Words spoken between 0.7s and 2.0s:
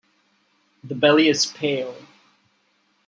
The belly is pale.